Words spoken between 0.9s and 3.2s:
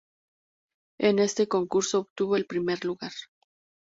En este concurso obtuvo el primer lugar.